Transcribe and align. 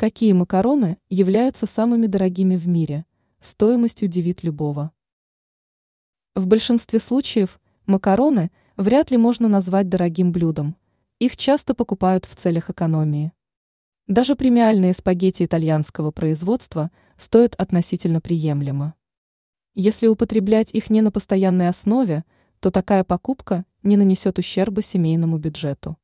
Какие 0.00 0.32
макароны 0.32 0.98
являются 1.10 1.66
самыми 1.66 2.06
дорогими 2.06 2.54
в 2.54 2.68
мире? 2.68 3.04
Стоимость 3.40 4.00
удивит 4.00 4.44
любого. 4.44 4.92
В 6.36 6.46
большинстве 6.46 7.00
случаев 7.00 7.58
макароны 7.84 8.52
вряд 8.76 9.10
ли 9.10 9.16
можно 9.16 9.48
назвать 9.48 9.88
дорогим 9.88 10.30
блюдом. 10.30 10.76
Их 11.18 11.36
часто 11.36 11.74
покупают 11.74 12.26
в 12.26 12.36
целях 12.36 12.70
экономии. 12.70 13.32
Даже 14.06 14.36
премиальные 14.36 14.92
спагетти 14.94 15.44
итальянского 15.44 16.12
производства 16.12 16.92
стоят 17.16 17.56
относительно 17.56 18.20
приемлемо. 18.20 18.94
Если 19.74 20.06
употреблять 20.06 20.72
их 20.72 20.90
не 20.90 21.02
на 21.02 21.10
постоянной 21.10 21.68
основе, 21.68 22.24
то 22.60 22.70
такая 22.70 23.02
покупка 23.02 23.64
не 23.82 23.96
нанесет 23.96 24.38
ущерба 24.38 24.80
семейному 24.80 25.38
бюджету. 25.38 25.96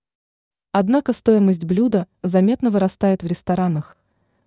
Однако 0.77 1.13
стоимость 1.13 1.65
блюда 1.65 2.09
заметно 2.25 2.69
вырастает 2.69 3.23
в 3.23 3.27
ресторанах, 3.29 3.97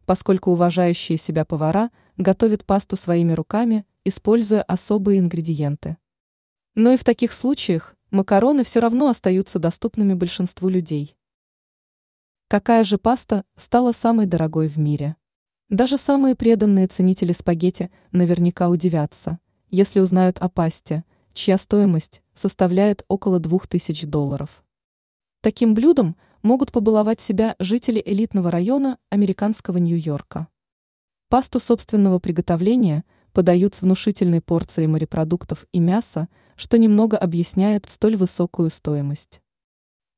поскольку 0.06 0.52
уважающие 0.52 1.18
себя 1.18 1.46
повара 1.46 1.90
готовят 2.18 2.66
пасту 2.66 2.98
своими 2.98 3.32
руками, 3.32 3.86
используя 4.04 4.62
особые 4.62 5.20
ингредиенты. 5.20 5.96
Но 6.76 6.92
и 6.92 6.98
в 6.98 7.06
таких 7.06 7.32
случаях 7.32 7.96
макароны 8.12 8.66
все 8.66 8.82
равно 8.82 9.08
остаются 9.08 9.58
доступными 9.58 10.16
большинству 10.16 10.68
людей. 10.68 11.16
Какая 12.50 12.84
же 12.84 12.98
паста 12.98 13.46
стала 13.56 13.94
самой 13.94 14.26
дорогой 14.26 14.68
в 14.68 14.78
мире? 14.78 15.16
Даже 15.70 15.98
самые 15.98 16.36
преданные 16.36 16.88
ценители 16.88 17.32
спагетти 17.32 17.90
наверняка 18.12 18.68
удивятся, 18.68 19.40
если 19.70 20.02
узнают 20.02 20.40
о 20.40 20.50
пасте, 20.50 21.06
чья 21.32 21.58
стоимость 21.58 22.22
составляет 22.36 23.06
около 23.08 23.40
2000 23.40 24.06
долларов. 24.08 24.62
Таким 25.48 25.76
блюдом 25.76 26.18
могут 26.44 26.74
побаловать 26.74 27.22
себя 27.22 27.56
жители 27.58 28.04
элитного 28.06 28.52
района 28.52 28.98
американского 29.10 29.78
Нью-Йорка. 29.78 30.50
Пасту 31.30 31.62
собственного 31.62 32.20
приготовления 32.20 33.06
подают 33.32 33.74
с 33.74 33.82
внушительной 33.82 34.42
порцией 34.42 34.88
морепродуктов 34.88 35.66
и 35.72 35.80
мяса, 35.80 36.28
что 36.58 36.78
немного 36.78 37.18
объясняет 37.18 37.86
столь 37.88 38.18
высокую 38.18 38.70
стоимость. 38.70 39.40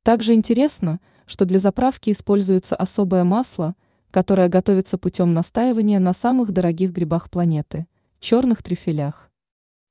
Также 0.02 0.34
интересно, 0.34 1.00
что 1.28 1.46
для 1.46 1.60
заправки 1.60 2.10
используется 2.10 2.76
особое 2.76 3.24
масло, 3.24 3.76
которое 4.10 4.50
готовится 4.50 4.98
путем 4.98 5.36
настаивания 5.36 6.00
на 6.00 6.14
самых 6.14 6.52
дорогих 6.52 6.92
грибах 6.92 7.30
планеты– 7.30 7.86
черных 8.20 8.64
трюфелях. 8.64 9.30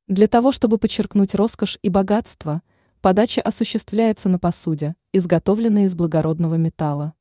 Для 0.08 0.26
того, 0.26 0.50
чтобы 0.50 0.78
подчеркнуть 0.78 1.36
роскошь 1.36 1.78
и 1.80 1.90
богатство– 1.90 2.60
Подача 3.00 3.40
осуществляется 3.40 4.28
на 4.28 4.40
посуде, 4.40 4.96
изготовленной 5.12 5.84
из 5.84 5.94
благородного 5.94 6.56
металла. 6.56 7.14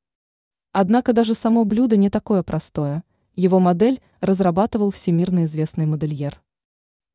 Однако 0.72 1.14
даже 1.14 1.36
само 1.36 1.66
блюдо 1.66 1.98
не 1.98 2.10
такое 2.10 2.42
простое. 2.42 3.04
Его 3.36 3.60
модель 3.60 4.02
разрабатывал 4.20 4.90
всемирно 4.90 5.46
известный 5.46 5.86
модельер. 5.86 6.42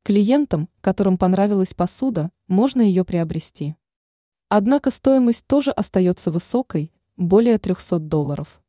Клиентам, 0.04 0.69
которым 0.80 1.19
понравилась 1.19 1.74
посуда, 1.74 2.30
можно 2.46 2.80
ее 2.82 3.04
приобрести. 3.04 3.74
Однако 4.48 4.92
стоимость 4.92 5.44
тоже 5.48 5.72
остается 5.72 6.30
высокой, 6.30 6.92
более 7.16 7.58
300 7.58 7.98
долларов. 7.98 8.61